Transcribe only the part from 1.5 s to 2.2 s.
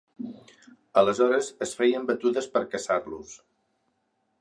es feien